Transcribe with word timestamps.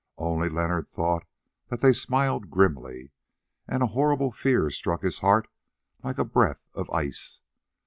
Only 0.17 0.49
Leonard 0.49 0.89
thought 0.89 1.25
that 1.67 1.81
they 1.81 1.93
smiled 1.93 2.49
grimly, 2.49 3.11
and 3.67 3.83
a 3.83 3.93
horrible 3.93 4.31
fear 4.31 4.71
struck 4.71 5.03
his 5.03 5.19
heart 5.19 5.47
like 6.03 6.17
a 6.17 6.25
breath 6.25 6.65
of 6.73 6.89
ice. 6.89 7.41